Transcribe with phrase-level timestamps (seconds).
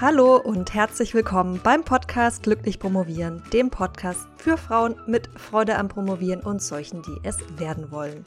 [0.00, 5.88] Hallo und herzlich willkommen beim Podcast Glücklich Promovieren, dem Podcast für Frauen mit Freude am
[5.88, 8.24] Promovieren und solchen, die es werden wollen.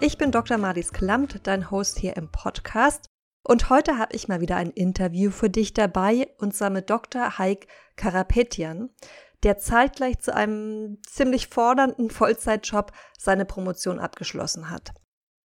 [0.00, 0.56] Ich bin Dr.
[0.56, 3.04] Marlies Klamt, dein Host hier im Podcast.
[3.46, 7.36] Und heute habe ich mal wieder ein Interview für dich dabei, und zwar mit Dr.
[7.36, 7.66] Heik
[7.96, 8.88] Karapetian,
[9.42, 14.94] der zeitgleich zu einem ziemlich fordernden Vollzeitjob seine Promotion abgeschlossen hat.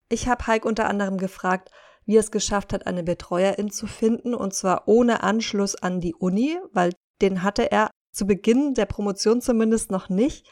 [0.08, 1.70] Ich habe Heik unter anderem gefragt,
[2.06, 6.14] wie er es geschafft hat, eine Betreuerin zu finden, und zwar ohne Anschluss an die
[6.14, 10.48] Uni, weil den hatte er zu Beginn der Promotion zumindest noch nicht.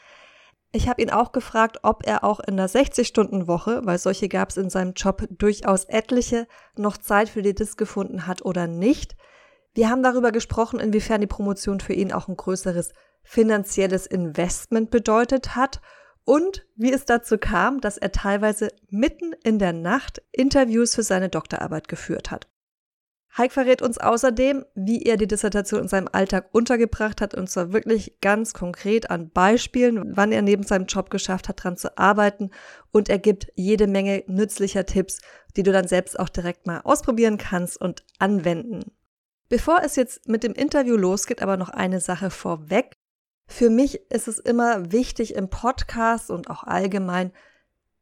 [0.71, 4.57] Ich habe ihn auch gefragt, ob er auch in der 60-Stunden-Woche, weil solche gab es
[4.57, 9.15] in seinem Job durchaus etliche, noch Zeit für die Dis gefunden hat oder nicht.
[9.73, 12.91] Wir haben darüber gesprochen, inwiefern die Promotion für ihn auch ein größeres
[13.23, 15.81] finanzielles Investment bedeutet hat
[16.25, 21.29] und wie es dazu kam, dass er teilweise mitten in der Nacht Interviews für seine
[21.29, 22.49] Doktorarbeit geführt hat.
[23.37, 27.73] Heik verrät uns außerdem, wie er die Dissertation in seinem Alltag untergebracht hat und zwar
[27.73, 32.51] wirklich ganz konkret an Beispielen, wann er neben seinem Job geschafft hat, daran zu arbeiten
[32.91, 35.19] und er gibt jede Menge nützlicher Tipps,
[35.57, 38.91] die du dann selbst auch direkt mal ausprobieren kannst und anwenden.
[39.49, 42.95] Bevor es jetzt mit dem Interview losgeht, aber noch eine Sache vorweg.
[43.47, 47.31] Für mich ist es immer wichtig, im Podcast und auch allgemein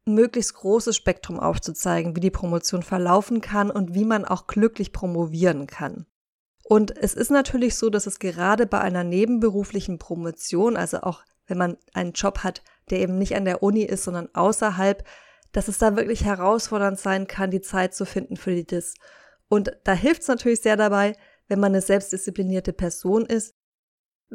[0.06, 4.92] ein möglichst großes Spektrum aufzuzeigen, wie die Promotion verlaufen kann und wie man auch glücklich
[4.92, 6.06] promovieren kann.
[6.62, 11.58] Und es ist natürlich so, dass es gerade bei einer nebenberuflichen Promotion, also auch wenn
[11.58, 15.04] man einen Job hat, der eben nicht an der Uni ist, sondern außerhalb,
[15.52, 18.94] dass es da wirklich herausfordernd sein kann, die Zeit zu finden für die DIS.
[19.48, 21.14] Und da hilft es natürlich sehr dabei,
[21.48, 23.54] wenn man eine selbstdisziplinierte Person ist,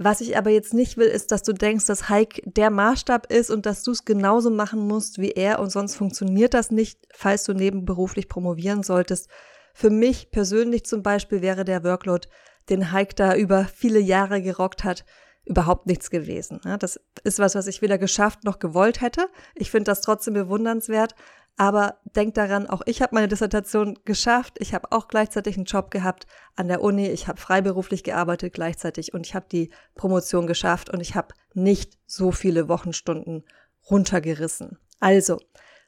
[0.01, 3.51] was ich aber jetzt nicht will, ist, dass du denkst, dass Hike der Maßstab ist
[3.51, 7.43] und dass du es genauso machen musst wie er und sonst funktioniert das nicht, falls
[7.43, 9.27] du nebenberuflich promovieren solltest.
[9.73, 12.29] Für mich persönlich zum Beispiel wäre der Workload,
[12.69, 15.03] den Hike da über viele Jahre gerockt hat,
[15.49, 16.61] überhaupt nichts gewesen.
[16.79, 19.27] Das ist was, was ich weder geschafft noch gewollt hätte.
[19.55, 21.15] Ich finde das trotzdem bewundernswert,
[21.57, 24.57] aber denk daran, auch ich habe meine Dissertation geschafft.
[24.59, 27.07] Ich habe auch gleichzeitig einen Job gehabt an der Uni.
[27.07, 31.97] Ich habe freiberuflich gearbeitet gleichzeitig und ich habe die Promotion geschafft und ich habe nicht
[32.05, 33.43] so viele Wochenstunden
[33.89, 34.77] runtergerissen.
[34.99, 35.39] Also,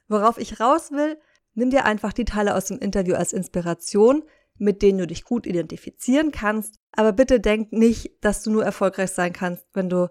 [0.07, 1.17] worauf ich raus will,
[1.53, 4.23] nimm dir einfach die Teile aus dem Interview als Inspiration,
[4.57, 6.79] mit denen du dich gut identifizieren kannst.
[6.91, 10.09] Aber bitte denk nicht, dass du nur erfolgreich sein kannst, wenn du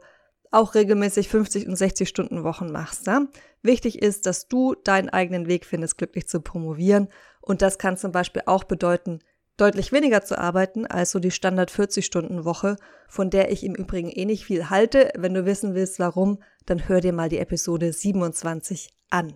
[0.51, 3.07] auch regelmäßig 50 und 60 Stunden Wochen machst.
[3.07, 3.27] Ja?
[3.63, 7.09] Wichtig ist, dass du deinen eigenen Weg findest, glücklich zu promovieren.
[7.41, 9.21] Und das kann zum Beispiel auch bedeuten,
[9.57, 12.77] deutlich weniger zu arbeiten als so die Standard 40 Stunden Woche,
[13.09, 15.13] von der ich im Übrigen eh nicht viel halte.
[15.17, 19.35] Wenn du wissen willst, warum, dann hör dir mal die Episode 27 an.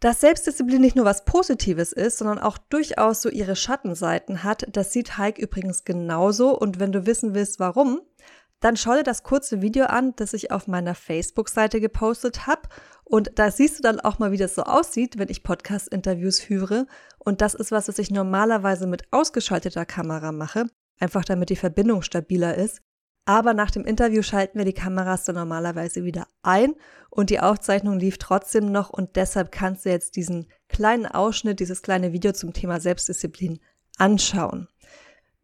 [0.00, 4.92] Dass Selbstdisziplin nicht nur was Positives ist, sondern auch durchaus so ihre Schattenseiten hat, das
[4.92, 6.56] sieht Heik übrigens genauso.
[6.56, 8.00] Und wenn du wissen willst, warum,
[8.60, 12.62] dann schau dir das kurze Video an, das ich auf meiner Facebook-Seite gepostet habe.
[13.04, 16.86] Und da siehst du dann auch mal, wie das so aussieht, wenn ich Podcast-Interviews führe.
[17.18, 20.66] Und das ist was, was ich normalerweise mit ausgeschalteter Kamera mache,
[21.00, 22.82] einfach damit die Verbindung stabiler ist.
[23.28, 26.74] Aber nach dem Interview schalten wir die Kameras dann normalerweise wieder ein
[27.10, 31.82] und die Aufzeichnung lief trotzdem noch und deshalb kannst du jetzt diesen kleinen Ausschnitt, dieses
[31.82, 33.58] kleine Video zum Thema Selbstdisziplin
[33.98, 34.68] anschauen.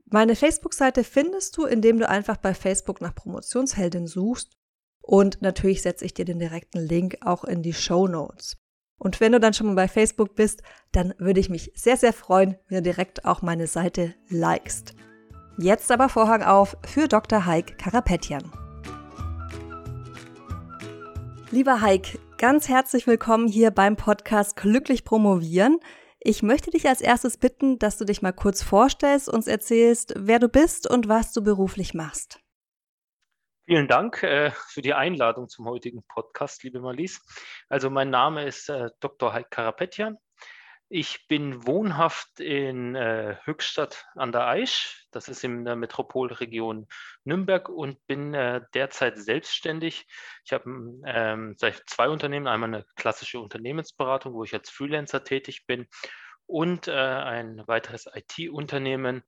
[0.07, 4.57] Meine Facebook-Seite findest du, indem du einfach bei Facebook nach Promotionsheldin suchst.
[5.03, 8.57] Und natürlich setze ich dir den direkten Link auch in die Show Notes.
[8.97, 10.63] Und wenn du dann schon mal bei Facebook bist,
[10.93, 14.95] dann würde ich mich sehr, sehr freuen, wenn du direkt auch meine Seite likest.
[15.57, 17.47] Jetzt aber Vorhang auf für Dr.
[17.47, 18.43] Heik Karapetjan.
[21.53, 25.79] Lieber Heik, ganz herzlich willkommen hier beim Podcast Glücklich Promovieren.
[26.19, 30.41] Ich möchte dich als erstes bitten, dass du dich mal kurz vorstellst, uns erzählst, wer
[30.41, 32.41] du bist und was du beruflich machst.
[33.65, 37.21] Vielen Dank äh, für die Einladung zum heutigen Podcast, liebe Marlies.
[37.69, 39.33] Also mein Name ist äh, Dr.
[39.33, 40.19] Heik Karapetjan.
[40.97, 46.87] Ich bin wohnhaft in äh, Höchstadt an der Aisch, das ist in der Metropolregion
[47.25, 50.07] Nürnberg und bin äh, derzeit selbstständig.
[50.45, 50.71] Ich habe
[51.05, 55.89] ähm, zwei Unternehmen, einmal eine klassische Unternehmensberatung, wo ich als Freelancer tätig bin
[56.47, 59.25] und äh, ein weiteres IT-Unternehmen,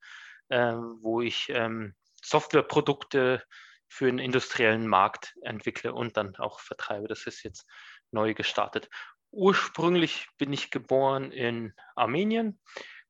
[0.47, 3.43] äh, wo ich ähm, Softwareprodukte
[3.89, 7.09] für den industriellen Markt entwickle und dann auch vertreibe.
[7.09, 7.67] Das ist jetzt
[8.11, 8.89] neu gestartet.
[9.31, 12.59] Ursprünglich bin ich geboren in Armenien.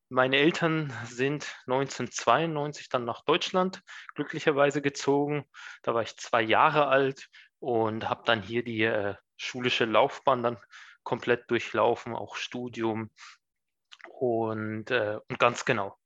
[0.09, 3.83] Meine Eltern sind 1992 dann nach Deutschland
[4.15, 5.45] glücklicherweise gezogen.
[5.83, 7.29] Da war ich zwei Jahre alt
[7.59, 10.57] und habe dann hier die äh, schulische Laufbahn dann
[11.03, 13.11] komplett durchlaufen, auch Studium
[14.09, 15.97] und, äh, und ganz genau.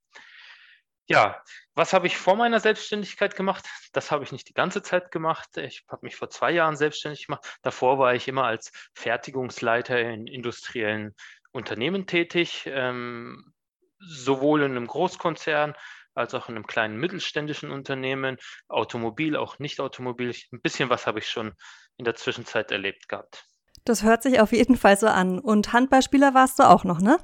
[1.12, 1.42] Ja,
[1.74, 3.66] was habe ich vor meiner Selbstständigkeit gemacht?
[3.94, 5.58] Das habe ich nicht die ganze Zeit gemacht.
[5.58, 7.58] Ich habe mich vor zwei Jahren selbstständig gemacht.
[7.62, 11.16] Davor war ich immer als Fertigungsleiter in industriellen
[11.52, 13.54] Unternehmen tätig, ähm,
[14.00, 15.76] sowohl in einem Großkonzern
[16.14, 18.38] als auch in einem kleinen mittelständischen Unternehmen,
[18.68, 20.36] Automobil, auch nicht Automobil.
[20.52, 21.54] Ein bisschen was habe ich schon
[21.98, 23.46] in der Zwischenzeit erlebt gehabt.
[23.86, 25.40] Das hört sich auf jeden Fall so an.
[25.40, 27.18] Und Handballspieler warst du auch noch, ne?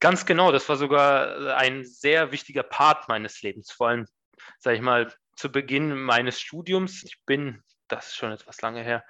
[0.00, 4.06] Ganz genau, das war sogar ein sehr wichtiger Part meines Lebens, vor allem,
[4.58, 7.02] sage ich mal, zu Beginn meines Studiums.
[7.04, 9.04] Ich bin, das ist schon etwas lange her,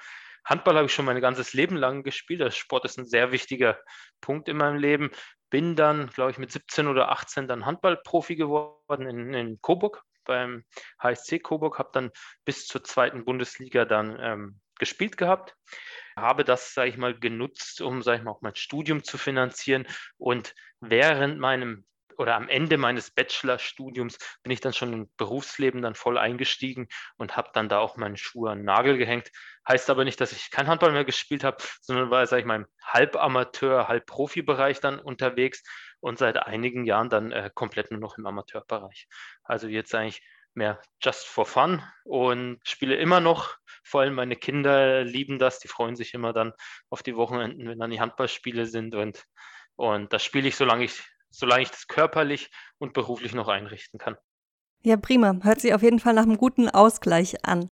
[0.49, 2.41] Handball habe ich schon mein ganzes Leben lang gespielt.
[2.41, 3.79] Der Sport ist ein sehr wichtiger
[4.23, 5.11] Punkt in meinem Leben.
[5.51, 10.65] Bin dann, glaube ich, mit 17 oder 18 dann Handballprofi geworden in, in Coburg beim
[11.01, 11.79] HSC Coburg.
[11.79, 12.11] Habe dann
[12.47, 15.57] bis zur zweiten Bundesliga dann ähm, gespielt gehabt
[16.21, 19.87] habe das, sage ich mal, genutzt, um, sage ich mal, auch mein Studium zu finanzieren.
[20.17, 21.85] Und während meinem
[22.17, 27.37] oder am Ende meines Bachelorstudiums bin ich dann schon im Berufsleben dann voll eingestiegen und
[27.37, 29.31] habe dann da auch meine Schuhe an den Nagel gehängt.
[29.69, 32.57] Heißt aber nicht, dass ich kein Handball mehr gespielt habe, sondern war, sage ich mal,
[32.57, 35.63] im Halbamateur, Halbprofibereich dann unterwegs
[36.01, 39.07] und seit einigen Jahren dann äh, komplett nur noch im Amateurbereich.
[39.45, 40.21] Also jetzt eigentlich
[40.59, 43.57] mehr just for fun und spiele immer noch.
[43.83, 46.53] Vor allem meine Kinder lieben das, die freuen sich immer dann
[46.91, 49.25] auf die Wochenenden, wenn dann die Handballspiele sind und,
[49.77, 54.17] und das spiele ich, solange ich, solange ich das körperlich und beruflich noch einrichten kann.
[54.83, 55.39] Ja, prima.
[55.43, 57.69] Hört sich auf jeden Fall nach einem guten Ausgleich an.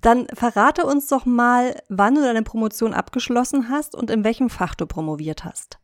[0.00, 4.74] Dann verrate uns doch mal, wann du deine Promotion abgeschlossen hast und in welchem Fach
[4.74, 5.78] du promoviert hast.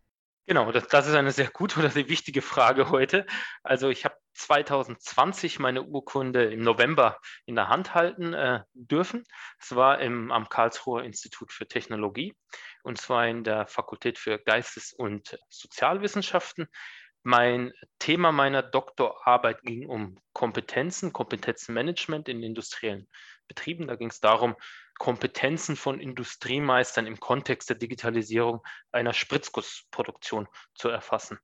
[0.46, 3.26] Genau, das, das ist eine sehr gute oder sehr wichtige Frage heute.
[3.62, 9.24] Also ich habe 2020 meine Urkunde im November in der Hand halten äh, dürfen.
[9.58, 12.34] Es war im, am Karlsruher Institut für Technologie
[12.82, 16.68] und zwar in der Fakultät für Geistes- und Sozialwissenschaften.
[17.22, 23.08] Mein Thema meiner Doktorarbeit ging um Kompetenzen, Kompetenzenmanagement in industriellen
[23.48, 23.88] Betrieben.
[23.88, 24.54] Da ging es darum,
[24.98, 31.38] Kompetenzen von Industriemeistern im Kontext der Digitalisierung einer Spritzgussproduktion zu erfassen.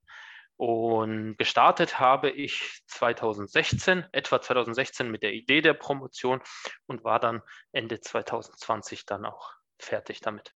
[0.57, 6.41] Und gestartet habe ich 2016, etwa 2016 mit der Idee der Promotion
[6.85, 7.41] und war dann
[7.71, 10.53] Ende 2020 dann auch fertig damit.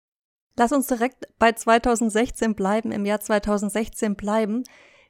[0.56, 4.64] Lass uns direkt bei 2016 bleiben, im Jahr 2016 bleiben.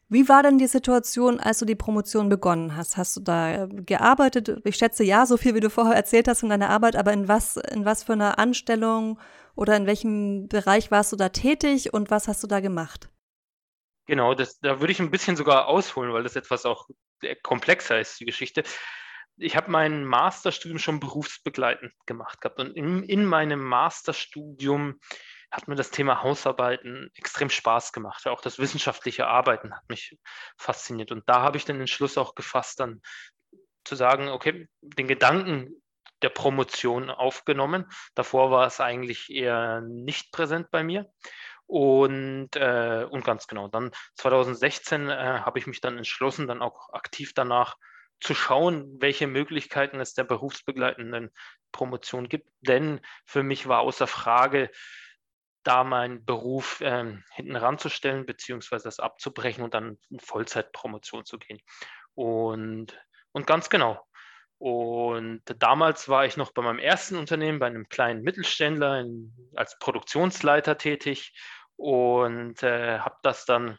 [0.10, 2.96] Wie war denn die Situation, als du die Promotion begonnen hast?
[2.96, 4.62] Hast du da äh, gearbeitet?
[4.64, 7.28] Ich schätze ja, so viel wie du vorher erzählt hast von deiner Arbeit, aber in
[7.28, 9.20] was, in was für einer Anstellung
[9.56, 13.10] oder in welchem Bereich warst du da tätig und was hast du da gemacht?
[14.08, 16.88] Genau, das, da würde ich ein bisschen sogar ausholen, weil das etwas auch
[17.44, 18.64] komplexer ist, die Geschichte.
[19.36, 25.00] Ich habe mein Masterstudium schon berufsbegleitend gemacht gehabt und in, in meinem Masterstudium
[25.52, 28.28] hat mir das Thema Hausarbeiten extrem Spaß gemacht.
[28.28, 30.18] Auch das wissenschaftliche Arbeiten hat mich
[30.58, 31.12] fasziniert.
[31.12, 33.02] Und da habe ich den Entschluss auch gefasst, dann
[33.86, 35.82] zu sagen, okay, den Gedanken
[36.22, 37.86] der Promotion aufgenommen.
[38.16, 41.10] Davor war es eigentlich eher nicht präsent bei mir.
[41.68, 46.94] Und, äh, und ganz genau, dann 2016 äh, habe ich mich dann entschlossen, dann auch
[46.94, 47.76] aktiv danach
[48.22, 51.30] zu schauen, welche Möglichkeiten es der berufsbegleitenden
[51.72, 52.50] Promotion gibt.
[52.62, 54.72] Denn für mich war außer Frage,
[55.64, 61.60] da meinen Beruf ähm, hinten ranzustellen, beziehungsweise das abzubrechen und dann in Vollzeitpromotion zu gehen.
[62.16, 62.98] Und,
[63.34, 64.02] und ganz genau.
[64.60, 69.78] Und damals war ich noch bei meinem ersten Unternehmen, bei einem kleinen Mittelständler in, als
[69.78, 71.34] Produktionsleiter tätig
[71.78, 73.78] und äh, habe das dann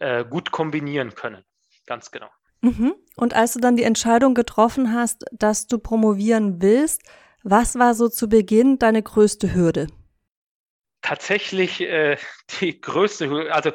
[0.00, 1.44] äh, gut kombinieren können.
[1.86, 2.28] Ganz genau.
[2.62, 2.94] Mhm.
[3.16, 7.02] Und als du dann die Entscheidung getroffen hast, dass du promovieren willst,
[7.42, 9.86] was war so zu Beginn deine größte Hürde?
[11.06, 12.16] tatsächlich äh,
[12.60, 13.72] die größte, also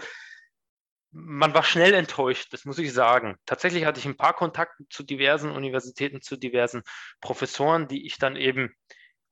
[1.13, 3.36] man war schnell enttäuscht, das muss ich sagen.
[3.46, 6.84] Tatsächlich hatte ich ein paar Kontakte zu diversen Universitäten, zu diversen
[7.20, 8.74] Professoren, die ich dann eben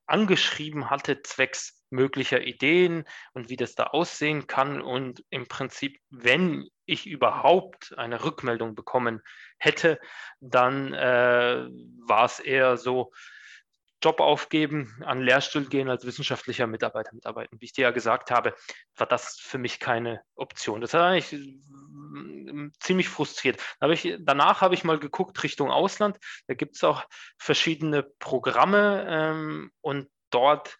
[0.10, 4.82] angeschrieben hatte, zwecks möglicher Ideen und wie das da aussehen kann.
[4.82, 9.22] Und im Prinzip, wenn ich überhaupt eine Rückmeldung bekommen
[9.58, 10.00] hätte,
[10.40, 11.68] dann äh,
[12.08, 13.12] war es eher so,
[14.02, 17.60] Job aufgeben, an Lehrstuhl gehen, als wissenschaftlicher Mitarbeiter mitarbeiten.
[17.60, 18.56] Wie ich dir ja gesagt habe,
[18.96, 20.82] war das für mich keine Option.
[20.82, 23.62] Das hat eigentlich mm, ziemlich frustriert.
[23.82, 26.18] Hab ich, danach habe ich mal geguckt Richtung Ausland.
[26.48, 27.04] Da gibt es auch
[27.38, 30.78] verschiedene Programme ähm, und dort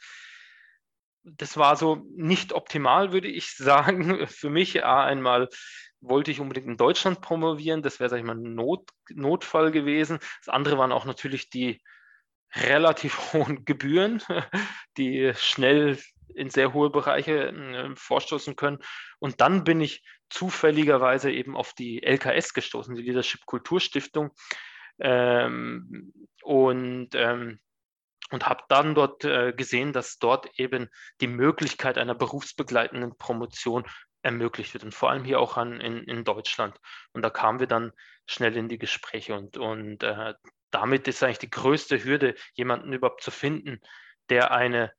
[1.24, 4.28] das war so nicht optimal, würde ich sagen.
[4.28, 5.50] Für mich einmal
[6.02, 7.82] wollte ich unbedingt in Deutschland promovieren.
[7.82, 10.20] Das wäre, sag ich mal, ein Not, Notfall gewesen.
[10.40, 11.82] Das andere waren auch natürlich die
[12.56, 14.22] relativ hohen Gebühren,
[14.98, 15.98] die schnell
[16.36, 18.80] in sehr hohe Bereiche äh, vorstoßen können.
[19.20, 24.32] Und dann bin ich zufälligerweise eben auf die LKS gestoßen, die Leadership Kulturstiftung.
[25.00, 26.14] Ähm,
[26.44, 27.60] und ähm,
[28.32, 30.90] und habe dann dort äh, gesehen, dass dort eben
[31.22, 33.86] die Möglichkeit einer berufsbegleitenden Promotion
[34.22, 36.78] ermöglicht wird und vor allem hier auch an, in, in Deutschland.
[37.14, 37.92] Und da kamen wir dann
[38.28, 40.34] schnell in die Gespräche und, und äh,
[40.72, 43.80] damit ist eigentlich die größte Hürde, jemanden überhaupt zu finden,
[44.30, 44.94] der eine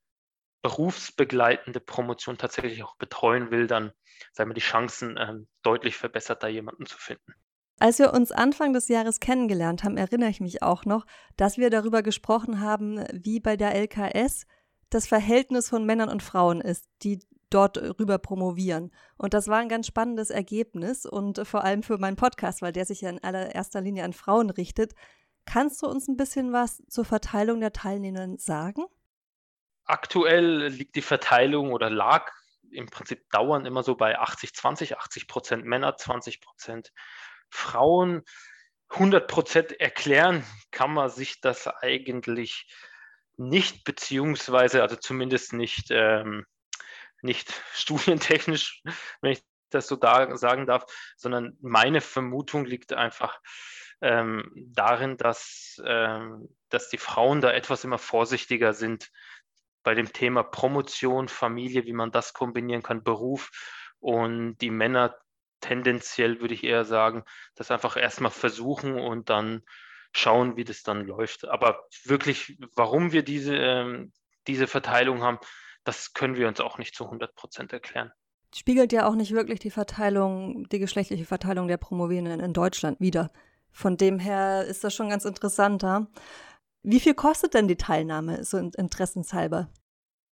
[0.62, 3.92] berufsbegleitende Promotion tatsächlich auch betreuen will, dann
[4.32, 7.34] sagen wir die Chancen äh, deutlich verbessert, da jemanden zu finden.
[7.78, 11.06] Als wir uns Anfang des Jahres kennengelernt haben, erinnere ich mich auch noch,
[11.38, 14.46] dass wir darüber gesprochen haben, wie bei der LKS
[14.90, 18.90] das Verhältnis von Männern und Frauen ist, die dort rüber promovieren.
[19.16, 22.84] Und das war ein ganz spannendes Ergebnis und vor allem für meinen Podcast, weil der
[22.84, 24.92] sich ja in allererster Linie an Frauen richtet.
[25.52, 28.85] Kannst du uns ein bisschen was zur Verteilung der Teilnehmenden sagen?
[29.85, 32.30] Aktuell liegt die Verteilung oder lag
[32.71, 36.92] im Prinzip dauernd immer so bei 80-20, 80 Prozent Männer, 20 Prozent
[37.49, 38.23] Frauen
[38.90, 42.73] 100 Prozent erklären kann man sich das eigentlich
[43.37, 46.47] nicht, beziehungsweise, also zumindest nicht, ähm,
[47.23, 48.85] nicht studientechnisch,
[49.21, 50.85] wenn ich das so da sagen darf,
[51.16, 53.40] sondern meine Vermutung liegt einfach
[54.00, 59.11] ähm, darin, dass, ähm, dass die Frauen da etwas immer vorsichtiger sind
[59.83, 63.50] bei dem Thema Promotion, Familie, wie man das kombinieren kann, Beruf
[63.99, 65.16] und die Männer
[65.61, 69.62] tendenziell würde ich eher sagen, das einfach erstmal versuchen und dann
[70.12, 71.47] schauen, wie das dann läuft.
[71.47, 74.12] Aber wirklich, warum wir diese, ähm,
[74.47, 75.38] diese Verteilung haben,
[75.85, 78.11] das können wir uns auch nicht zu 100 Prozent erklären.
[78.54, 83.30] Spiegelt ja auch nicht wirklich die Verteilung, die geschlechtliche Verteilung der Promovierenden in Deutschland wider.
[83.72, 86.08] Von dem her ist das schon ganz interessanter.
[86.82, 89.68] Wie viel kostet denn die Teilnahme, so interessenshalber?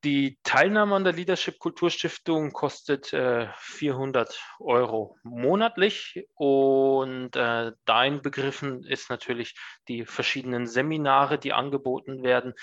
[0.04, 8.84] Die Teilnahme an der Leadership Kulturstiftung kostet äh, 400 Euro monatlich und äh, dein Begriffen
[8.84, 9.56] ist natürlich
[9.88, 12.54] die verschiedenen Seminare, die angeboten werden.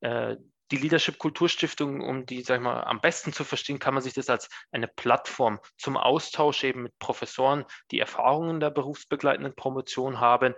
[0.00, 0.36] Äh,
[0.70, 4.14] die Leadership Kulturstiftung, um die sag ich mal, am besten zu verstehen, kann man sich
[4.14, 10.54] das als eine Plattform zum Austausch eben mit Professoren, die Erfahrungen der berufsbegleitenden Promotion haben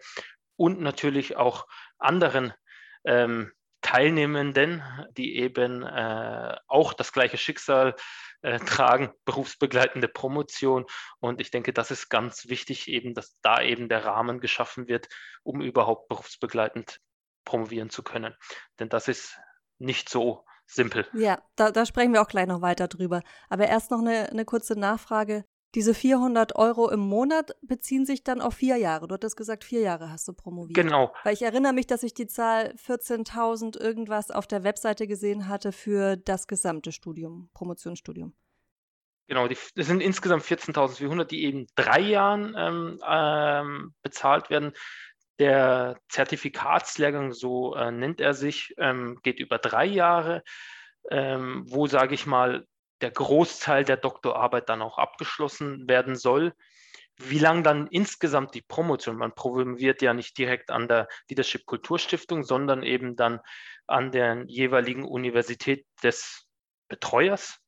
[0.57, 1.67] und natürlich auch
[1.99, 2.53] anderen
[3.05, 4.83] ähm, Teilnehmenden,
[5.17, 7.95] die eben äh, auch das gleiche Schicksal
[8.43, 10.87] äh, tragen, berufsbegleitende Promotion.
[11.21, 15.09] Und ich denke, das ist ganz wichtig, eben, dass da eben der Rahmen geschaffen wird,
[15.45, 17.01] um überhaupt berufsbegleitend
[17.45, 18.35] promovieren zu können.
[18.81, 19.39] Denn das ist
[19.79, 21.07] nicht so simpel.
[21.13, 23.23] Ja, da, da sprechen wir auch gleich noch weiter drüber.
[23.49, 25.45] Aber erst noch eine, eine kurze Nachfrage.
[25.75, 29.09] Diese 400 Euro im Monat beziehen sich dann auf vier Jahre.
[29.09, 30.77] Du hattest gesagt, vier Jahre hast du promoviert.
[30.77, 31.13] Genau.
[31.23, 35.73] Weil ich erinnere mich, dass ich die Zahl 14.000 irgendwas auf der Webseite gesehen hatte
[35.73, 38.33] für das gesamte Studium, Promotionsstudium.
[39.29, 44.73] Genau, das sind insgesamt 14.400, die eben drei Jahren ähm, ähm, bezahlt werden.
[45.39, 50.43] Der Zertifikatslehrgang, so äh, nennt er sich, ähm, geht über drei Jahre,
[51.11, 52.67] ähm, wo, sage ich mal,
[53.01, 56.55] der Großteil der Doktorarbeit dann auch abgeschlossen werden soll.
[57.19, 59.17] Wie lang dann insgesamt die Promotion?
[59.17, 63.41] Man promoviert ja nicht direkt an der Leadership Kulturstiftung, sondern eben dann
[63.87, 66.47] an der jeweiligen Universität des
[66.89, 67.59] Betreuers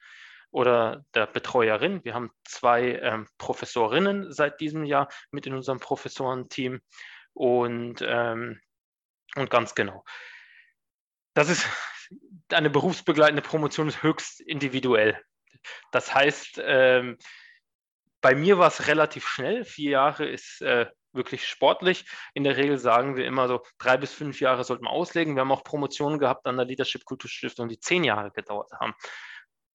[0.50, 2.04] oder der Betreuerin.
[2.04, 6.80] Wir haben zwei ähm, Professorinnen seit diesem Jahr mit in unserem Professorenteam
[7.38, 8.60] und, ähm,
[9.36, 10.04] und ganz genau.
[11.34, 11.64] Das ist
[12.52, 15.20] eine berufsbegleitende Promotion ist höchst individuell.
[15.92, 17.16] Das heißt, ähm,
[18.20, 19.64] bei mir war es relativ schnell.
[19.64, 22.06] Vier Jahre ist äh, wirklich sportlich.
[22.34, 25.36] In der Regel sagen wir immer so, drei bis fünf Jahre sollten wir auslegen.
[25.36, 28.94] Wir haben auch Promotionen gehabt an der Leadership Kulturstiftung, die zehn Jahre gedauert haben.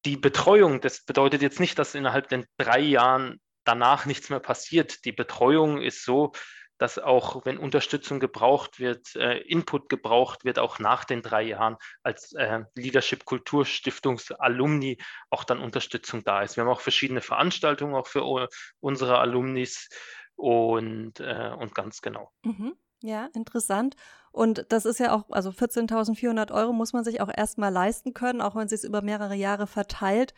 [0.06, 5.06] Die Betreuung, das bedeutet jetzt nicht, dass innerhalb den drei Jahren danach nichts mehr passiert.
[5.06, 6.34] Die Betreuung ist so,
[6.84, 11.78] dass auch, wenn Unterstützung gebraucht wird, äh, Input gebraucht wird, auch nach den drei Jahren
[12.04, 14.98] als äh, Leadership Kulturstiftungsalumni
[15.30, 16.58] auch dann Unterstützung da ist.
[16.58, 18.50] Wir haben auch verschiedene Veranstaltungen auch für
[18.82, 19.88] unsere Alumnis
[20.36, 22.34] und, äh, und ganz genau.
[22.44, 22.76] Mhm.
[23.02, 23.96] Ja, interessant.
[24.34, 28.42] Und das ist ja auch, also 14.400 Euro muss man sich auch erstmal leisten können,
[28.42, 30.34] auch wenn es sich über mehrere Jahre verteilt.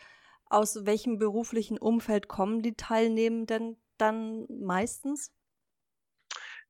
[0.45, 5.31] Aus welchem beruflichen Umfeld kommen die Teilnehmenden dann meistens?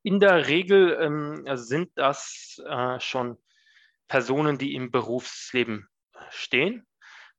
[0.05, 3.39] In der Regel ähm, sind das äh, schon
[4.07, 5.89] Personen, die im Berufsleben
[6.29, 6.85] stehen.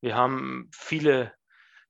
[0.00, 1.32] Wir haben viele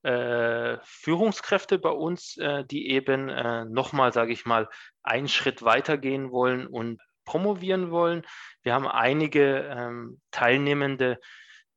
[0.02, 4.68] äh, Führungskräfte bei uns, äh, die eben äh, nochmal, sage ich mal,
[5.02, 8.26] einen Schritt weitergehen wollen und promovieren wollen.
[8.62, 11.18] Wir haben einige ähm, Teilnehmende,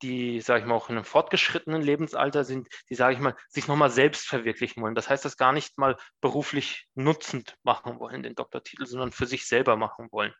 [0.02, 3.68] die, sage ich mal, auch in einem fortgeschrittenen Lebensalter sind, die, sage ich mal, sich
[3.68, 4.94] nochmal selbst verwirklichen wollen.
[4.94, 9.46] Das heißt, das gar nicht mal beruflich nutzend machen wollen, den Doktortitel, sondern für sich
[9.46, 10.34] selber machen wollen.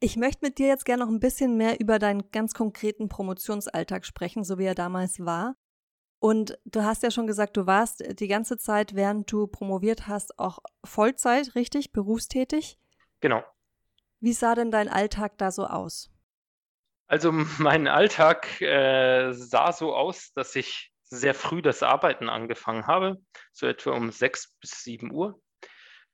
[0.00, 4.04] Ich möchte mit dir jetzt gerne noch ein bisschen mehr über deinen ganz konkreten Promotionsalltag
[4.04, 5.56] sprechen, so wie er damals war.
[6.18, 10.38] Und du hast ja schon gesagt, du warst die ganze Zeit, während du promoviert hast,
[10.38, 12.78] auch Vollzeit, richtig, berufstätig?
[13.20, 13.42] Genau.
[14.20, 16.10] Wie sah denn dein Alltag da so aus?
[17.08, 23.18] Also mein Alltag äh, sah so aus, dass ich sehr früh das Arbeiten angefangen habe,
[23.52, 25.40] so etwa um sechs bis sieben Uhr.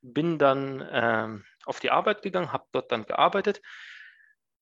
[0.03, 1.29] Bin dann äh,
[1.65, 3.63] auf die Arbeit gegangen, habe dort dann gearbeitet.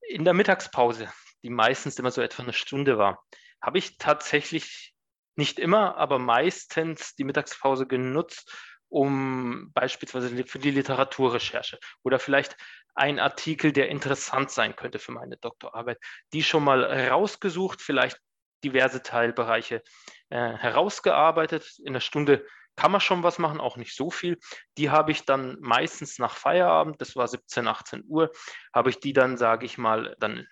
[0.03, 3.25] In der Mittagspause, die meistens immer so etwa eine Stunde war,
[3.61, 4.95] habe ich tatsächlich
[5.37, 8.53] nicht immer, aber meistens die Mittagspause genutzt,
[8.89, 12.57] um beispielsweise für die Literaturrecherche oder vielleicht
[12.95, 15.99] ein Artikel, der interessant sein könnte für meine Doktorarbeit,
[16.33, 18.19] die schon mal rausgesucht, vielleicht
[18.65, 19.83] diverse Teilbereiche
[20.29, 21.79] äh, herausgearbeitet.
[21.79, 22.45] In einer Stunde
[22.77, 24.39] kann man schon was machen, auch nicht so viel.
[24.79, 28.31] Die habe ich dann meistens nach Feierabend, das war 17, 18 Uhr,
[28.73, 30.47] habe ich die dann, sage ich mal, dann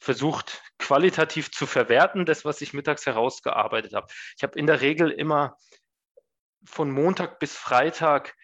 [0.00, 4.06] versucht qualitativ zu verwerten, das, was ich mittags herausgearbeitet habe.
[4.36, 5.56] Ich habe in der Regel immer
[6.64, 8.34] von Montag bis Freitag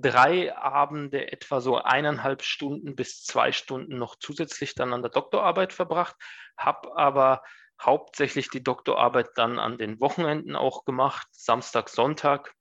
[0.00, 5.72] drei Abende etwa so eineinhalb Stunden bis zwei Stunden noch zusätzlich dann an der Doktorarbeit
[5.72, 6.16] verbracht,
[6.56, 7.42] habe aber
[7.80, 12.54] hauptsächlich die Doktorarbeit dann an den Wochenenden auch gemacht, Samstag, Sonntag.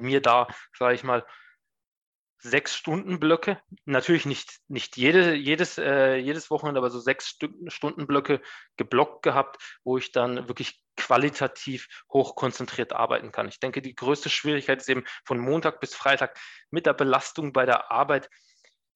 [0.00, 1.24] Mir da, sage ich mal,
[2.40, 7.36] sechs Stunden Blöcke, natürlich nicht, nicht jede, jedes, äh, jedes Wochenende, aber so sechs
[7.66, 8.40] Stunden Blöcke
[8.76, 13.48] geblockt gehabt, wo ich dann wirklich qualitativ hochkonzentriert arbeiten kann.
[13.48, 16.38] Ich denke, die größte Schwierigkeit ist eben von Montag bis Freitag
[16.70, 18.28] mit der Belastung bei der Arbeit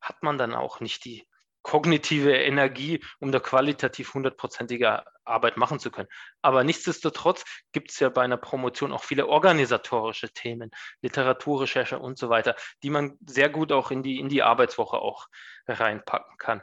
[0.00, 1.26] hat man dann auch nicht die
[1.62, 6.08] kognitive Energie, um da qualitativ hundertprozentige Arbeit machen zu können.
[6.42, 12.28] Aber nichtsdestotrotz gibt es ja bei einer Promotion auch viele organisatorische Themen, Literaturrecherche und so
[12.28, 15.28] weiter, die man sehr gut auch in die, in die Arbeitswoche auch
[15.68, 16.62] reinpacken kann.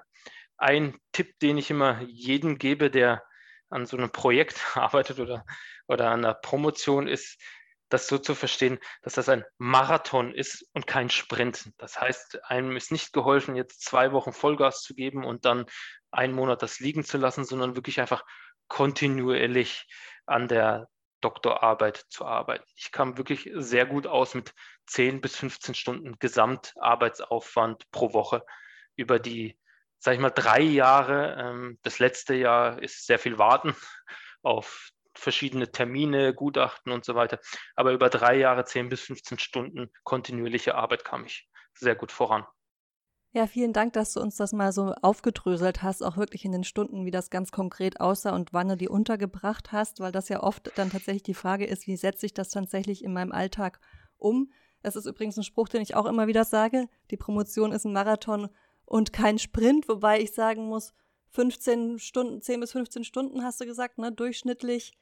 [0.57, 3.23] Ein Tipp, den ich immer jedem gebe, der
[3.69, 5.45] an so einem Projekt arbeitet oder,
[5.87, 7.41] oder an einer Promotion, ist,
[7.89, 11.71] das so zu verstehen, dass das ein Marathon ist und kein Sprint.
[11.77, 15.65] Das heißt, einem ist nicht geholfen, jetzt zwei Wochen Vollgas zu geben und dann
[16.11, 18.23] einen Monat das liegen zu lassen, sondern wirklich einfach
[18.67, 19.87] kontinuierlich
[20.25, 20.87] an der
[21.21, 22.63] Doktorarbeit zu arbeiten.
[22.75, 24.53] Ich kam wirklich sehr gut aus mit
[24.85, 28.45] 10 bis 15 Stunden Gesamtarbeitsaufwand pro Woche
[28.95, 29.58] über die,
[29.99, 31.35] sage ich mal, drei Jahre.
[31.39, 33.75] Ähm, das letzte Jahr ist sehr viel Warten
[34.41, 37.39] auf verschiedene Termine, Gutachten und so weiter.
[37.75, 42.45] Aber über drei Jahre, 10 bis 15 Stunden kontinuierliche Arbeit kam ich sehr gut voran.
[43.31, 46.63] Ja, vielen Dank, dass du uns das mal so aufgedröselt hast, auch wirklich in den
[46.63, 50.41] Stunden, wie das ganz konkret aussah und wann du die untergebracht hast, weil das ja
[50.41, 53.79] oft dann tatsächlich die Frage ist, wie setze ich das tatsächlich in meinem Alltag
[54.17, 54.51] um?
[54.81, 56.87] Es ist übrigens ein Spruch, den ich auch immer wieder sage.
[57.11, 58.49] Die Promotion ist ein Marathon
[58.89, 60.93] und kein Sprint, wobei ich sagen muss,
[61.29, 64.93] 15 Stunden, 10 bis 15 Stunden hast du gesagt, ne, durchschnittlich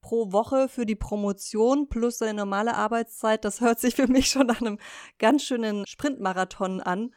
[0.00, 3.44] pro Woche für die Promotion plus deine normale Arbeitszeit.
[3.44, 4.78] Das hört sich für mich schon nach einem
[5.18, 7.12] ganz schönen Sprintmarathon an.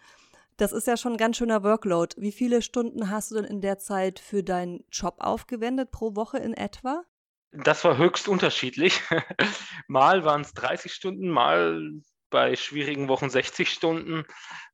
[0.58, 2.16] Das ist ja schon ein ganz schöner Workload.
[2.18, 6.40] Wie viele Stunden hast du denn in der Zeit für deinen Job aufgewendet pro Woche
[6.40, 7.04] in etwa?
[7.52, 9.00] Das war höchst unterschiedlich.
[9.88, 14.26] mal waren es 30 Stunden, mal bei schwierigen Wochen 60 Stunden.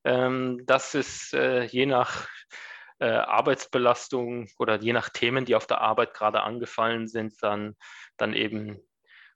[0.04, 2.28] Ähm, das ist äh, je nach
[3.00, 7.76] äh, Arbeitsbelastung oder je nach Themen, die auf der Arbeit gerade angefallen sind, dann,
[8.18, 8.80] dann eben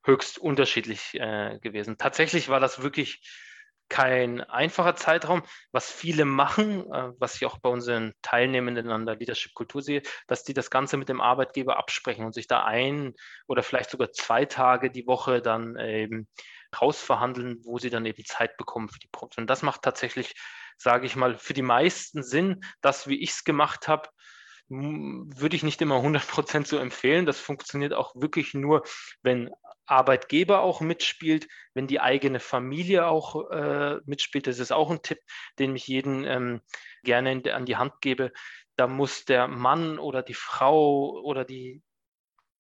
[0.05, 1.97] höchst unterschiedlich äh, gewesen.
[1.97, 3.21] Tatsächlich war das wirklich
[3.89, 5.41] kein einfacher Zeitraum.
[5.71, 6.85] Was viele machen,
[7.17, 11.09] was ich auch bei unseren Teilnehmenden an der Leadership-Kultur sehe, dass die das Ganze mit
[11.09, 13.15] dem Arbeitgeber absprechen und sich da ein
[13.47, 16.27] oder vielleicht sogar zwei Tage die Woche dann eben
[16.79, 19.47] rausverhandeln, wo sie dann eben Zeit bekommen für die Produktion.
[19.47, 20.33] Das macht tatsächlich
[20.79, 22.61] sage ich mal, für die meisten Sinn.
[22.81, 24.09] Das, wie ich es gemacht habe,
[24.69, 27.25] würde ich nicht immer 100% so empfehlen.
[27.25, 28.83] Das funktioniert auch wirklich nur,
[29.21, 29.51] wenn
[29.85, 34.47] Arbeitgeber auch mitspielt, wenn die eigene Familie auch äh, mitspielt.
[34.47, 35.19] Das ist auch ein Tipp,
[35.57, 36.61] den ich jedem ähm,
[37.03, 38.31] gerne an die Hand gebe.
[38.75, 41.81] Da muss der Mann oder die Frau oder die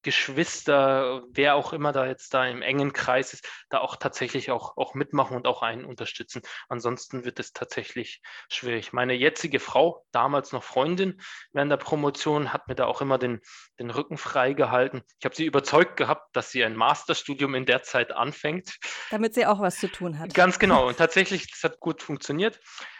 [0.01, 4.77] Geschwister, wer auch immer da jetzt da im engen Kreis ist, da auch tatsächlich auch,
[4.77, 6.41] auch mitmachen und auch einen unterstützen.
[6.69, 8.93] Ansonsten wird es tatsächlich schwierig.
[8.93, 13.41] Meine jetzige Frau, damals noch Freundin während der Promotion, hat mir da auch immer den,
[13.79, 15.01] den Rücken frei gehalten.
[15.19, 18.77] Ich habe sie überzeugt gehabt, dass sie ein Masterstudium in der Zeit anfängt.
[19.11, 20.33] Damit sie auch was zu tun hat.
[20.33, 20.87] Ganz genau.
[20.87, 22.59] Und tatsächlich, das hat gut funktioniert.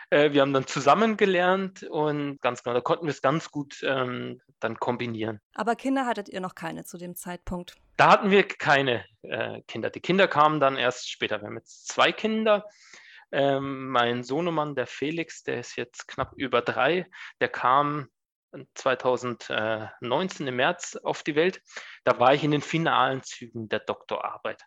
[0.09, 3.81] Äh, wir haben dann zusammen gelernt und ganz genau, da konnten wir es ganz gut
[3.83, 5.39] ähm, dann kombinieren.
[5.53, 7.75] Aber Kinder hattet ihr noch keine zu dem Zeitpunkt?
[7.97, 9.89] Da hatten wir keine äh, Kinder.
[9.89, 11.41] Die Kinder kamen dann erst später.
[11.41, 12.65] Wir haben jetzt zwei Kinder.
[13.31, 17.05] Ähm, mein Sohnemann, der Felix, der ist jetzt knapp über drei,
[17.39, 18.07] der kam
[18.73, 21.61] 2019 im März auf die Welt.
[22.03, 24.63] Da war ich in den finalen Zügen der Doktorarbeit.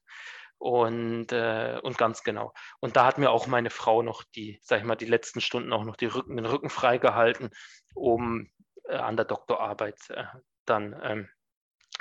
[0.62, 2.54] Und, äh, und ganz genau.
[2.78, 5.72] Und da hat mir auch meine Frau noch die, sag ich mal, die letzten Stunden
[5.72, 7.50] auch noch die Rücken, den Rücken freigehalten,
[7.94, 8.48] um
[8.84, 10.22] äh, an der Doktorarbeit äh,
[10.64, 11.28] dann ähm,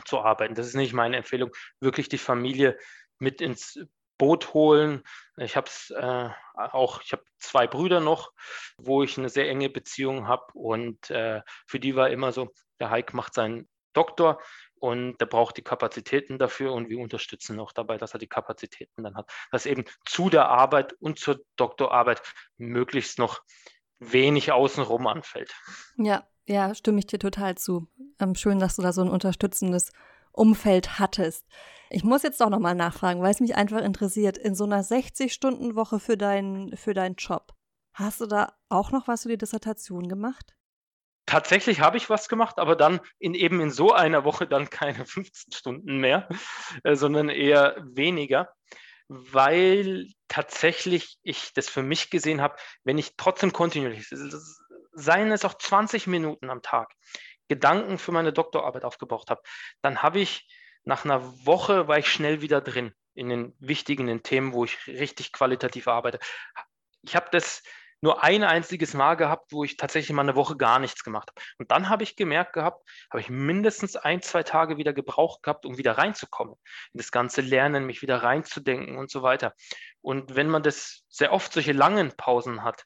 [0.06, 0.54] zu arbeiten.
[0.54, 2.78] Das ist nicht meine Empfehlung, wirklich die Familie
[3.18, 3.80] mit ins
[4.20, 5.02] Boot holen.
[5.38, 8.32] Ich habe es äh, auch, ich habe zwei Brüder noch,
[8.78, 12.92] wo ich eine sehr enge Beziehung habe und äh, für die war immer so, der
[12.92, 14.40] Heik macht seinen Doktor
[14.82, 19.04] und der braucht die Kapazitäten dafür und wir unterstützen auch dabei, dass er die Kapazitäten
[19.04, 19.32] dann hat.
[19.52, 22.24] Dass eben zu der Arbeit und zur Doktorarbeit
[22.58, 23.44] möglichst noch
[24.00, 25.54] wenig außenrum anfällt.
[25.98, 27.88] Ja, ja, stimme ich dir total zu.
[28.20, 29.92] Ähm, schön, dass du da so ein unterstützendes
[30.32, 31.46] Umfeld hattest.
[31.92, 34.40] Ich muss jetzt doch nochmal nachfragen, weil es mich einfach interessiert.
[34.40, 37.54] In so einer 60-Stunden-Woche für, dein, für deinen Job,
[37.94, 40.56] hast du da auch noch was für die Dissertation gemacht?
[41.26, 45.06] Tatsächlich habe ich was gemacht, aber dann in eben in so einer Woche dann keine
[45.06, 46.28] 15 Stunden mehr,
[46.84, 48.54] äh, sondern eher weniger,
[49.08, 54.08] weil tatsächlich ich das für mich gesehen habe, wenn ich trotzdem kontinuierlich,
[54.94, 56.94] seien es auch 20 Minuten am Tag,
[57.48, 59.42] Gedanken für meine Doktorarbeit aufgebaut habe,
[59.82, 60.48] dann habe ich
[60.84, 64.64] nach einer Woche war ich schnell wieder drin in den wichtigen in den Themen, wo
[64.64, 66.20] ich richtig qualitativ arbeite.
[67.02, 67.64] Ich habe das
[68.02, 71.42] nur ein einziges Mal gehabt, wo ich tatsächlich mal eine Woche gar nichts gemacht habe.
[71.60, 75.66] Und dann habe ich gemerkt gehabt, habe ich mindestens ein, zwei Tage wieder gebraucht gehabt,
[75.66, 76.56] um wieder reinzukommen,
[76.94, 79.54] in das ganze Lernen, mich wieder reinzudenken und so weiter.
[80.02, 82.86] Und wenn man das sehr oft solche langen Pausen hat,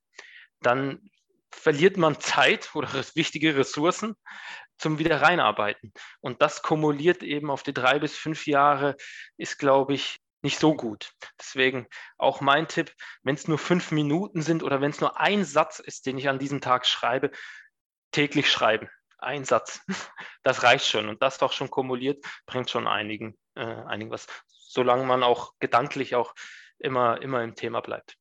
[0.62, 1.10] dann
[1.52, 4.16] verliert man Zeit oder wichtige Ressourcen
[4.78, 5.94] zum Wiederreinarbeiten.
[6.20, 8.98] Und das kumuliert eben auf die drei bis fünf Jahre,
[9.38, 11.12] ist, glaube ich, nicht so gut.
[11.40, 15.44] Deswegen auch mein Tipp, wenn es nur fünf Minuten sind oder wenn es nur ein
[15.44, 17.32] Satz ist, den ich an diesem Tag schreibe,
[18.12, 18.88] täglich schreiben.
[19.18, 19.82] Ein Satz.
[20.44, 21.10] Das reicht schon.
[21.10, 24.28] Und das doch schon kumuliert, bringt schon einigen, äh, einigen was.
[24.48, 26.36] Solange man auch gedanklich auch
[26.78, 28.16] immer, immer im Thema bleibt.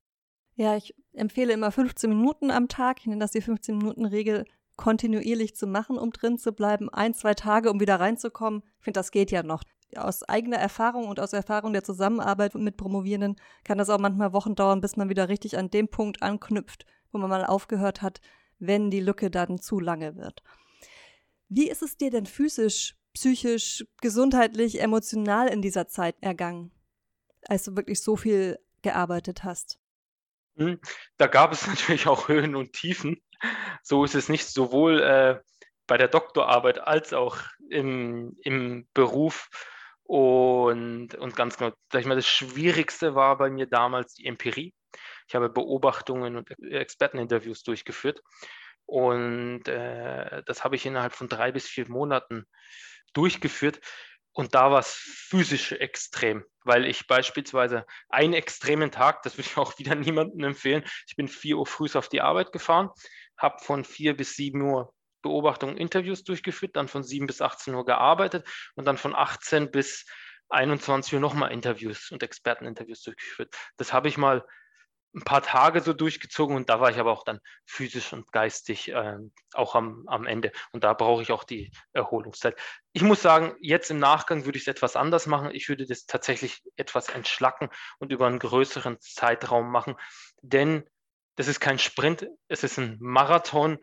[0.57, 3.01] Ja, ich empfehle immer 15 Minuten am Tag.
[3.01, 6.89] Ich nenne das die 15-Minuten-Regel, kontinuierlich zu machen, um drin zu bleiben.
[6.89, 8.63] Ein, zwei Tage, um wieder reinzukommen.
[8.79, 9.65] Ich finde, das geht ja noch.
[9.97, 14.55] Aus eigener Erfahrung und aus Erfahrung der Zusammenarbeit mit Promovierenden kann das auch manchmal Wochen
[14.55, 18.20] dauern, bis man wieder richtig an dem Punkt anknüpft, wo man mal aufgehört hat,
[18.59, 20.42] wenn die Lücke dann zu lange wird.
[21.49, 26.73] Wie ist es dir denn physisch, psychisch, gesundheitlich, emotional in dieser Zeit ergangen,
[27.47, 29.79] als du wirklich so viel gearbeitet hast?
[30.57, 30.81] Hm,
[31.16, 33.20] da gab es natürlich auch Höhen und Tiefen.
[33.83, 35.40] So ist es nicht sowohl äh,
[35.87, 39.49] bei der Doktorarbeit als auch im, im Beruf.
[40.05, 44.75] Und, und ganz genau, sag ich mal, das Schwierigste war bei mir damals die Empirie.
[45.27, 48.21] Ich habe Beobachtungen und Experteninterviews durchgeführt.
[48.87, 52.45] Und äh, das habe ich innerhalb von drei bis vier Monaten
[53.14, 53.81] durchgeführt.
[54.33, 59.57] Und da war es physisch extrem, weil ich beispielsweise einen extremen Tag, das würde ich
[59.57, 62.90] auch wieder niemandem empfehlen, ich bin 4 Uhr früh auf die Arbeit gefahren,
[63.38, 64.93] habe von 4 bis 7 Uhr
[65.25, 70.07] Beobachtungen, Interviews durchgeführt, dann von 7 bis 18 Uhr gearbeitet und dann von 18 bis
[70.51, 73.55] 21 Uhr nochmal Interviews und Experteninterviews durchgeführt.
[73.79, 74.45] Das habe ich mal
[75.15, 78.91] ein paar Tage so durchgezogen und da war ich aber auch dann physisch und geistig
[78.91, 79.17] äh,
[79.55, 80.53] auch am, am Ende.
[80.73, 82.61] Und da brauche ich auch die Erholungszeit.
[82.93, 85.51] Ich muss sagen, jetzt im Nachgang würde ich es etwas anders machen.
[85.53, 89.97] Ich würde das tatsächlich etwas entschlacken und über einen größeren Zeitraum machen,
[90.43, 90.85] denn
[91.37, 93.79] das ist kein Sprint, es ist ein Marathon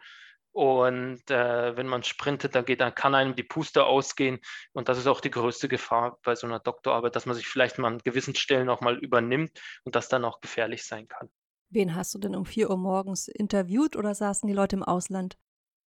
[0.54, 4.40] und äh, wenn man sprintet, dann, geht, dann kann einem die Puste ausgehen.
[4.74, 7.78] Und das ist auch die größte Gefahr bei so einer Doktorarbeit, dass man sich vielleicht
[7.78, 11.30] mal an gewissen Stellen auch mal übernimmt und das dann auch gefährlich sein kann.
[11.70, 15.38] Wen hast du denn um 4 Uhr morgens interviewt oder saßen die Leute im Ausland?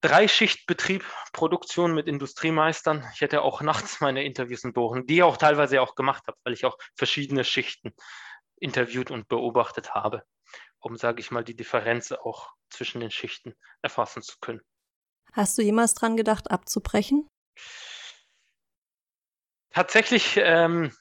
[0.00, 3.04] Dreischichtbetrieb, Produktion mit Industriemeistern.
[3.14, 6.36] Ich hätte auch nachts meine Interviews in Bochum, die ich auch teilweise auch gemacht habe,
[6.42, 7.94] weil ich auch verschiedene Schichten
[8.56, 10.24] interviewt und beobachtet habe
[10.80, 14.62] um, sage ich mal, die Differenz auch zwischen den Schichten erfassen zu können.
[15.32, 17.28] Hast du jemals dran gedacht, abzubrechen?
[19.70, 20.92] Tatsächlich ähm,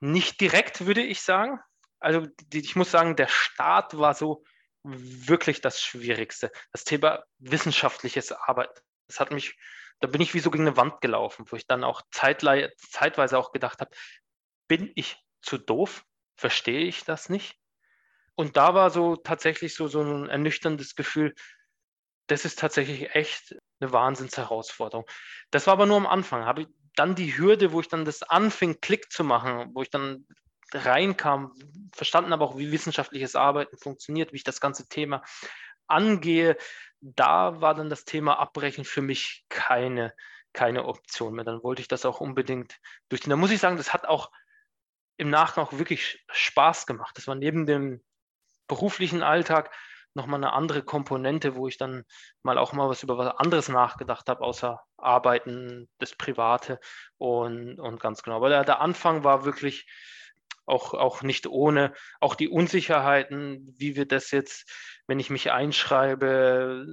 [0.00, 1.60] nicht direkt, würde ich sagen.
[2.00, 4.44] Also die, ich muss sagen, der Start war so
[4.82, 6.50] wirklich das Schwierigste.
[6.72, 8.82] Das Thema wissenschaftliches Arbeit.
[9.06, 9.56] Das hat mich,
[10.00, 13.52] da bin ich wie so gegen eine Wand gelaufen, wo ich dann auch zeitweise auch
[13.52, 13.94] gedacht habe,
[14.68, 16.04] bin ich zu doof?
[16.36, 17.59] Verstehe ich das nicht?
[18.34, 21.34] Und da war so tatsächlich so, so ein ernüchterndes Gefühl,
[22.26, 25.04] das ist tatsächlich echt eine Wahnsinnsherausforderung.
[25.50, 26.44] Das war aber nur am Anfang.
[26.44, 29.90] Habe ich dann die Hürde, wo ich dann das anfing, Klick zu machen, wo ich
[29.90, 30.26] dann
[30.72, 31.52] reinkam,
[31.92, 35.22] verstanden aber auch, wie wissenschaftliches Arbeiten funktioniert, wie ich das ganze Thema
[35.88, 36.56] angehe,
[37.00, 40.14] da war dann das Thema Abbrechen für mich keine,
[40.52, 41.44] keine Option mehr.
[41.44, 43.30] Dann wollte ich das auch unbedingt durchziehen.
[43.30, 44.30] Da muss ich sagen, das hat auch
[45.16, 47.16] im Nachgang auch wirklich Spaß gemacht.
[47.16, 48.02] Das war neben dem
[48.70, 49.72] beruflichen Alltag
[50.14, 52.04] nochmal eine andere Komponente, wo ich dann
[52.44, 56.78] mal auch mal was über was anderes nachgedacht habe, außer Arbeiten, das Private
[57.18, 58.36] und, und ganz genau.
[58.36, 59.88] Aber der, der Anfang war wirklich
[60.66, 64.70] auch, auch nicht ohne, auch die Unsicherheiten, wie wir das jetzt,
[65.08, 66.86] wenn ich mich einschreibe,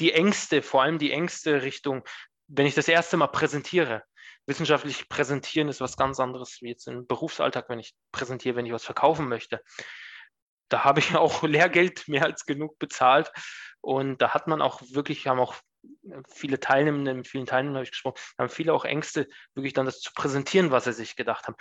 [0.00, 2.02] die Ängste, vor allem die Ängste Richtung,
[2.48, 4.02] wenn ich das erste Mal präsentiere.
[4.46, 8.72] Wissenschaftlich präsentieren ist was ganz anderes wie jetzt im Berufsalltag, wenn ich präsentiere, wenn ich
[8.72, 9.60] was verkaufen möchte
[10.72, 13.30] da habe ich auch Lehrgeld mehr als genug bezahlt.
[13.80, 15.56] Und da hat man auch wirklich, haben auch
[16.28, 20.00] viele Teilnehmende, mit vielen Teilnehmern habe ich gesprochen, haben viele auch Ängste, wirklich dann das
[20.00, 21.56] zu präsentieren, was sie sich gedacht haben.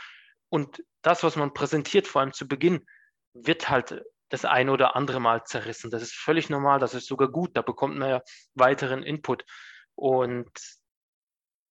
[0.49, 2.85] Und das, was man präsentiert, vor allem zu Beginn,
[3.33, 5.89] wird halt das eine oder andere Mal zerrissen.
[5.89, 8.21] Das ist völlig normal, das ist sogar gut, da bekommt man ja
[8.53, 9.43] weiteren Input.
[9.95, 10.51] Und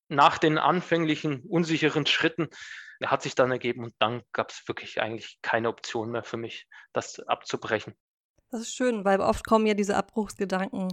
[0.08, 2.48] nach den anfänglichen unsicheren Schritten
[3.04, 6.68] hat sich dann ergeben und dann gab es wirklich eigentlich keine Option mehr für mich,
[6.92, 7.94] das abzubrechen.
[8.50, 10.88] Das ist schön, weil oft kommen ja diese Abbruchsgedanken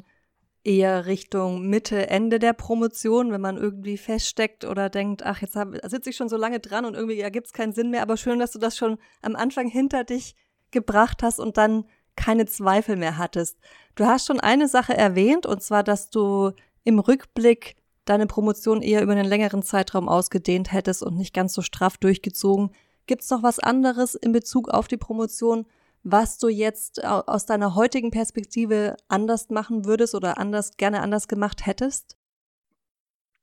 [0.64, 5.54] eher Richtung Mitte, Ende der Promotion, wenn man irgendwie feststeckt oder denkt, ach, jetzt
[5.90, 8.02] sitze ich schon so lange dran und irgendwie ergibt es keinen Sinn mehr.
[8.02, 10.36] Aber schön, dass du das schon am Anfang hinter dich
[10.72, 11.86] gebracht hast und dann
[12.18, 13.58] keine Zweifel mehr hattest.
[13.96, 16.52] Du hast schon eine Sache erwähnt, und zwar, dass du
[16.84, 17.78] im Rückblick
[18.10, 22.72] deine Promotion eher über einen längeren Zeitraum ausgedehnt hättest und nicht ganz so straff durchgezogen.
[23.06, 25.66] Gibt es noch was anderes in Bezug auf die Promotion,
[26.04, 31.66] was du jetzt aus deiner heutigen Perspektive anders machen würdest oder anders gerne anders gemacht
[31.66, 32.18] hättest?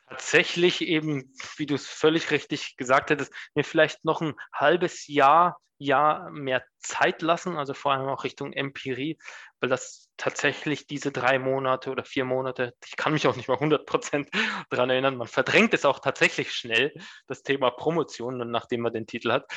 [0.08, 5.58] Tatsächlich eben, wie du es völlig richtig gesagt hättest, mir vielleicht noch ein halbes Jahr
[5.78, 9.18] Jahr mehr Zeit lassen, also vor allem auch Richtung Empirie,
[9.60, 13.54] weil das tatsächlich diese drei Monate oder vier Monate, ich kann mich auch nicht mal
[13.54, 14.28] 100 Prozent
[14.70, 16.94] daran erinnern, man verdrängt es auch tatsächlich schnell,
[17.26, 19.50] das Thema Promotion, nachdem man den Titel hat,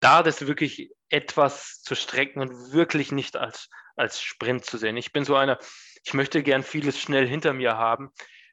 [0.00, 4.96] da das wirklich etwas zu strecken und wirklich nicht als, als Sprint zu sehen.
[4.96, 5.58] Ich bin so einer,
[6.04, 8.10] ich möchte gern vieles schnell hinter mir haben,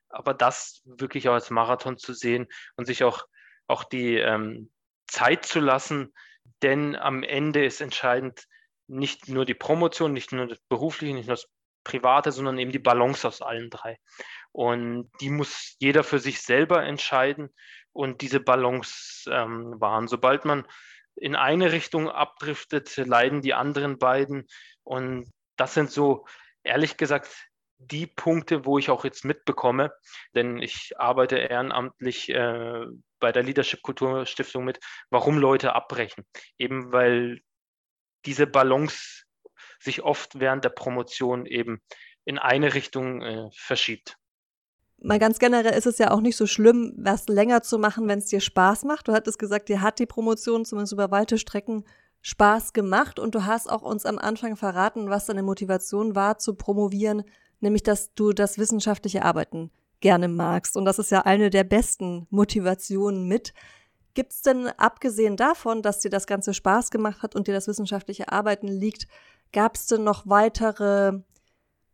[0.09, 3.25] aber das wirklich auch als Marathon zu sehen und sich auch,
[3.67, 4.71] auch die ähm,
[5.07, 6.13] Zeit zu lassen,
[6.61, 8.45] denn am Ende ist entscheidend
[8.87, 11.47] nicht nur die Promotion, nicht nur das Berufliche, nicht nur das
[11.83, 13.97] Private, sondern eben die Balance aus allen drei.
[14.51, 17.49] Und die muss jeder für sich selber entscheiden
[17.93, 20.07] und diese Balance ähm, wahren.
[20.07, 20.65] Sobald man
[21.15, 24.47] in eine Richtung abdriftet, leiden die anderen beiden.
[24.83, 26.25] Und das sind so,
[26.63, 27.48] ehrlich gesagt,
[27.79, 29.91] die Punkte, wo ich auch jetzt mitbekomme,
[30.35, 32.85] denn ich arbeite ehrenamtlich äh,
[33.19, 36.25] bei der Leadership Kultur Stiftung mit, warum Leute abbrechen.
[36.57, 37.41] Eben weil
[38.25, 39.23] diese Balance
[39.79, 41.81] sich oft während der Promotion eben
[42.25, 44.17] in eine Richtung äh, verschiebt.
[45.01, 48.19] Mal ganz generell ist es ja auch nicht so schlimm, was länger zu machen, wenn
[48.19, 49.07] es dir Spaß macht.
[49.07, 51.85] Du hattest gesagt, dir hat die Promotion zumindest über weite Strecken
[52.21, 56.55] Spaß gemacht und du hast auch uns am Anfang verraten, was deine Motivation war zu
[56.55, 57.23] promovieren,
[57.59, 60.77] nämlich dass du das wissenschaftliche Arbeiten gerne magst.
[60.77, 63.53] Und das ist ja eine der besten Motivationen mit.
[64.13, 67.67] Gibt es denn, abgesehen davon, dass dir das Ganze Spaß gemacht hat und dir das
[67.67, 69.07] wissenschaftliche Arbeiten liegt,
[69.51, 71.19] gab es denn noch weitere,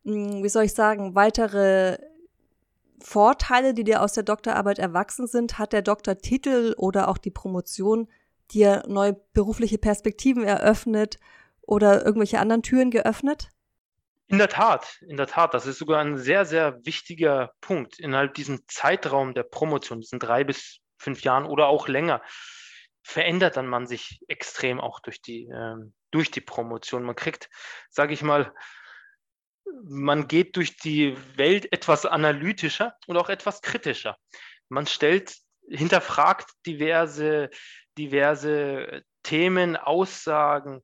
[0.03, 1.97] hm, wie soll ich sagen, weitere
[2.99, 5.59] Vorteile, die dir aus der Doktorarbeit erwachsen sind?
[5.59, 8.07] Hat der Doktortitel oder auch die Promotion
[8.51, 11.19] dir neue berufliche Perspektiven eröffnet
[11.61, 13.49] oder irgendwelche anderen Türen geöffnet?
[14.27, 17.99] In der Tat, in der Tat, das ist sogar ein sehr, sehr wichtiger Punkt.
[17.99, 22.21] Innerhalb diesem Zeitraum der Promotion, diesen drei bis fünf Jahren oder auch länger,
[23.03, 27.03] verändert dann man sich extrem auch durch die, ähm, durch die Promotion.
[27.03, 27.49] Man kriegt,
[27.89, 28.51] sage ich mal,
[29.83, 34.17] man geht durch die Welt etwas analytischer und auch etwas kritischer.
[34.69, 35.35] Man stellt,
[35.69, 37.49] hinterfragt diverse,
[37.97, 40.83] diverse Themen, Aussagen,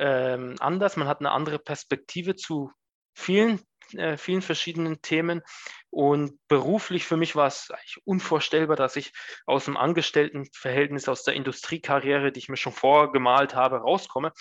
[0.00, 2.72] ähm, anders, man hat eine andere Perspektive zu
[3.14, 3.60] vielen,
[3.92, 5.42] äh, vielen verschiedenen Themen.
[5.90, 9.12] Und beruflich für mich war es eigentlich unvorstellbar, dass ich
[9.44, 14.32] aus dem Angestelltenverhältnis, aus der Industriekarriere, die ich mir schon vorgemalt habe, rauskomme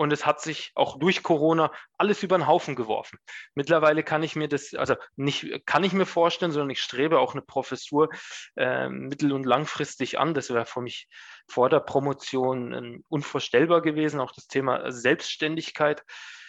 [0.00, 3.18] und es hat sich auch durch Corona alles über den Haufen geworfen.
[3.54, 7.34] Mittlerweile kann ich mir das, also nicht kann ich mir vorstellen, sondern ich strebe auch
[7.34, 8.08] eine Professur
[8.56, 10.32] äh, mittel- und langfristig an.
[10.32, 11.06] Das wäre für mich
[11.46, 16.02] vor der Promotion äh, unvorstellbar gewesen, auch das Thema Selbstständigkeit.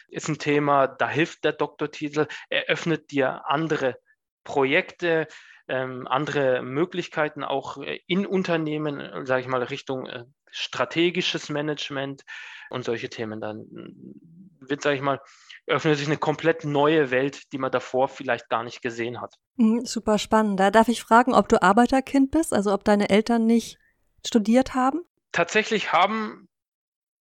[0.08, 3.98] ist ein Thema, da hilft der Doktortitel, eröffnet dir andere
[4.46, 5.28] Projekte,
[5.68, 12.24] ähm, andere Möglichkeiten auch äh, in Unternehmen, sage ich mal, Richtung äh, strategisches Management
[12.70, 13.42] und solche Themen.
[13.42, 13.66] Dann
[14.60, 15.20] wird, sage ich mal,
[15.68, 19.36] öffnet sich eine komplett neue Welt, die man davor vielleicht gar nicht gesehen hat.
[19.56, 20.60] Mhm, super spannend.
[20.60, 23.78] Da darf ich fragen, ob du Arbeiterkind bist, also ob deine Eltern nicht
[24.26, 25.02] studiert haben?
[25.32, 26.48] Tatsächlich haben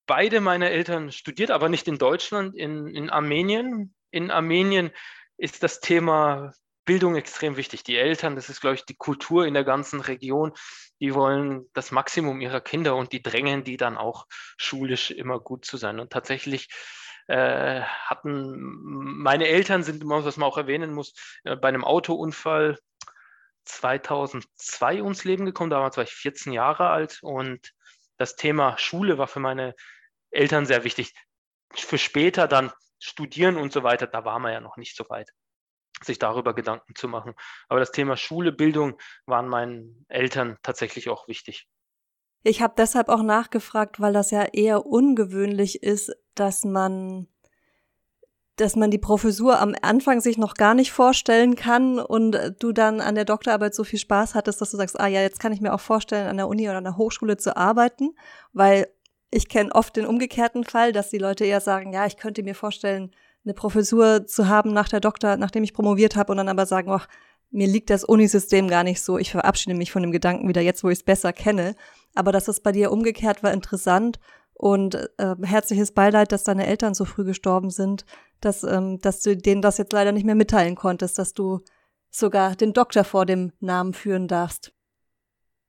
[0.07, 3.95] beide meine Eltern studiert, aber nicht in Deutschland, in, in Armenien.
[4.11, 4.91] In Armenien
[5.37, 6.53] ist das Thema
[6.85, 7.85] Bildung extrem wichtig.
[7.85, 10.53] Die Eltern, das ist, glaube ich, die Kultur in der ganzen Region,
[11.01, 15.65] die wollen das Maximum ihrer Kinder und die drängen die dann auch schulisch immer gut
[15.65, 15.99] zu sein.
[15.99, 16.69] Und tatsächlich
[17.27, 18.55] äh, hatten
[19.23, 22.79] meine Eltern sind, was man auch erwähnen muss, äh, bei einem Autounfall
[23.65, 25.71] 2002 ums Leben gekommen.
[25.71, 27.73] Damals war ich 14 Jahre alt und
[28.17, 29.75] das Thema Schule war für meine
[30.31, 31.15] Eltern sehr wichtig.
[31.73, 35.31] Für später dann studieren und so weiter, da war man ja noch nicht so weit
[36.05, 37.35] sich darüber Gedanken zu machen.
[37.69, 41.69] Aber das Thema Schule, Bildung waren meinen Eltern tatsächlich auch wichtig.
[42.43, 47.29] Ich habe deshalb auch nachgefragt, weil das ja eher ungewöhnlich ist, dass man
[48.57, 53.01] dass man die Professur am Anfang sich noch gar nicht vorstellen kann und du dann
[53.01, 55.63] an der Doktorarbeit so viel Spaß hattest, dass du sagst, ah ja, jetzt kann ich
[55.63, 58.15] mir auch vorstellen, an der Uni oder an der Hochschule zu arbeiten,
[58.53, 58.87] weil
[59.31, 62.55] ich kenne oft den umgekehrten Fall, dass die Leute eher sagen, ja, ich könnte mir
[62.55, 63.13] vorstellen,
[63.45, 66.91] eine Professur zu haben nach der Doktor, nachdem ich promoviert habe und dann aber sagen,
[66.91, 67.09] ach,
[67.51, 70.85] mir liegt das Unisystem gar nicht so, ich verabschiede mich von dem Gedanken wieder jetzt,
[70.85, 71.75] wo ich es besser kenne.
[72.15, 74.21] Aber dass es bei dir umgekehrt war, interessant
[74.55, 78.05] und äh, herzliches Beileid, dass deine Eltern so früh gestorben sind,
[78.41, 81.61] dass, ähm, dass du denen das jetzt leider nicht mehr mitteilen konntest, dass du
[82.11, 84.73] sogar den Doktor vor dem Namen führen darfst.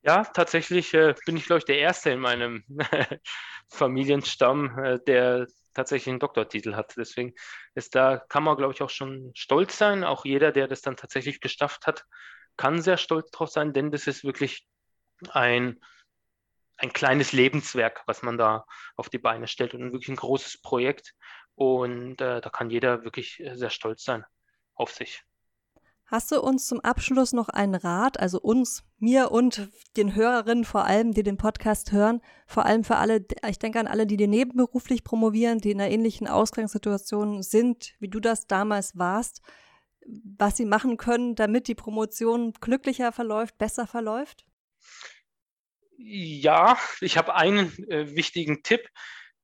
[0.04, 2.64] Ja, tatsächlich äh, bin ich, glaube ich, der Erste in meinem
[3.68, 6.94] Familienstamm, äh, der tatsächlich einen Doktortitel hat.
[6.98, 7.34] Deswegen
[7.76, 10.04] ist da, kann man, glaube ich, auch schon stolz sein.
[10.04, 12.06] Auch jeder, der das dann tatsächlich geschafft hat,
[12.58, 14.68] kann sehr stolz drauf sein, denn das ist wirklich
[15.30, 15.80] ein,
[16.78, 21.14] ein kleines Lebenswerk, was man da auf die Beine stellt und wirklich ein großes Projekt.
[21.56, 24.26] Und äh, da kann jeder wirklich sehr stolz sein
[24.76, 25.24] auf sich.
[26.12, 30.84] Hast du uns zum Abschluss noch einen Rat, also uns, mir und den Hörerinnen vor
[30.84, 34.28] allem, die den Podcast hören, vor allem für alle, ich denke an alle, die dir
[34.28, 39.42] nebenberuflich promovieren, die in einer ähnlichen Ausgangssituation sind, wie du das damals warst,
[40.06, 44.46] was sie machen können, damit die Promotion glücklicher verläuft, besser verläuft?
[45.96, 48.82] Ja, ich habe einen äh, wichtigen Tipp.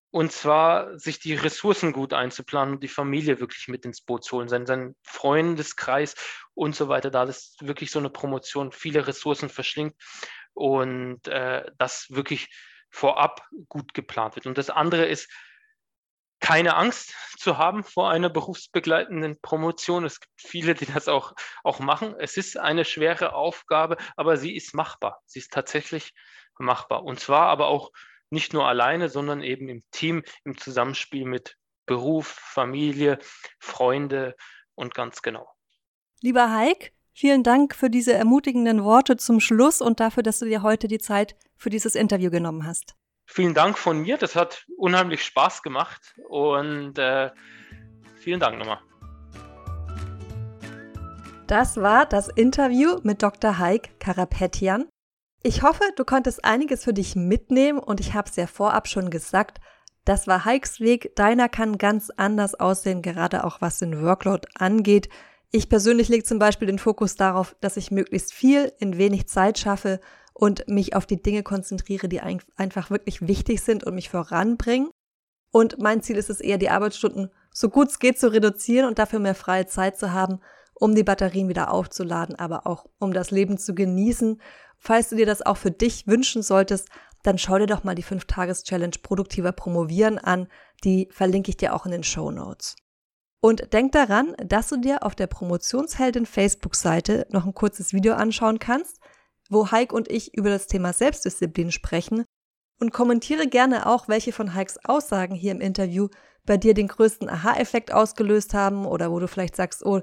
[0.09, 4.37] Und zwar sich die Ressourcen gut einzuplanen und die Familie wirklich mit ins Boot zu
[4.37, 6.15] holen, sein, sein Freundeskreis
[6.53, 9.95] und so weiter, da das wirklich so eine Promotion viele Ressourcen verschlingt
[10.53, 12.49] und äh, das wirklich
[12.89, 14.47] vorab gut geplant wird.
[14.47, 15.29] Und das andere ist,
[16.39, 20.05] keine Angst zu haben vor einer berufsbegleitenden Promotion.
[20.05, 22.15] Es gibt viele, die das auch, auch machen.
[22.19, 25.21] Es ist eine schwere Aufgabe, aber sie ist machbar.
[25.25, 26.13] Sie ist tatsächlich
[26.59, 27.03] machbar.
[27.03, 27.91] Und zwar aber auch
[28.29, 33.19] nicht nur alleine, sondern eben im Team, im Zusammenspiel mit Beruf, Familie,
[33.59, 34.35] Freunde
[34.75, 35.47] und ganz genau.
[36.21, 40.61] Lieber Heik, vielen Dank für diese ermutigenden Worte zum Schluss und dafür, dass du dir
[40.63, 42.95] heute die Zeit für dieses Interview genommen hast.
[43.25, 47.31] Vielen Dank von mir, das hat unheimlich Spaß gemacht und äh,
[48.15, 48.79] vielen Dank nochmal.
[51.47, 53.57] Das war das Interview mit Dr.
[53.57, 54.89] Heik Karapetian.
[55.43, 59.10] Ich hoffe, du konntest einiges für dich mitnehmen und ich habe es ja vorab schon
[59.10, 59.60] gesagt,
[60.04, 61.15] das war Heikes Weg.
[61.15, 65.10] Deiner kann ganz anders aussehen, gerade auch was den Workload angeht.
[65.52, 69.60] Ich persönlich lege zum Beispiel den Fokus darauf, dass ich möglichst viel in wenig Zeit
[69.60, 70.00] schaffe
[70.34, 74.89] und mich auf die Dinge konzentriere, die einfach wirklich wichtig sind und mich voranbringen.
[75.52, 79.00] Und mein Ziel ist es eher, die Arbeitsstunden so gut es geht zu reduzieren und
[79.00, 80.39] dafür mehr freie Zeit zu haben,
[80.79, 84.39] um die Batterien wieder aufzuladen, aber auch um das Leben zu genießen
[84.79, 86.89] Falls du dir das auch für dich wünschen solltest,
[87.23, 90.47] dann schau dir doch mal die 5-Tages-Challenge Produktiver Promovieren an.
[90.83, 92.75] Die verlinke ich dir auch in den Show Notes.
[93.41, 98.59] Und denk daran, dass du dir auf der Promotionsheldin Facebook-Seite noch ein kurzes Video anschauen
[98.59, 98.99] kannst,
[99.49, 102.25] wo Heik und ich über das Thema Selbstdisziplin sprechen
[102.79, 106.10] und kommentiere gerne auch, welche von Heikes Aussagen hier im Interview
[106.45, 110.02] bei dir den größten Aha-Effekt ausgelöst haben oder wo du vielleicht sagst, oh,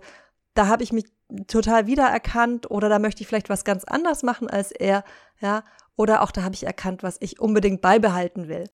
[0.54, 1.04] da habe ich mich
[1.46, 5.04] total wiedererkannt oder da möchte ich vielleicht was ganz anders machen als er,
[5.40, 5.64] ja,
[5.96, 8.64] oder auch da habe ich erkannt, was ich unbedingt beibehalten will.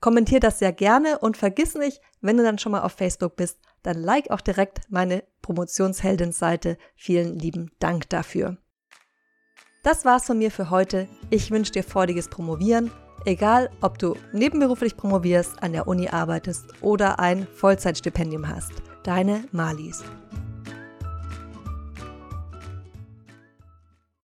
[0.00, 3.58] Kommentier das sehr gerne und vergiss nicht, wenn du dann schon mal auf Facebook bist,
[3.82, 6.78] dann like auch direkt meine Promotionsheldin-Seite.
[6.96, 8.56] Vielen lieben Dank dafür.
[9.82, 11.08] Das war's von mir für heute.
[11.28, 12.90] Ich wünsche dir freudiges Promovieren.
[13.26, 18.72] Egal, ob du nebenberuflich promovierst, an der Uni arbeitest oder ein Vollzeitstipendium hast.
[19.02, 20.02] Deine Malis.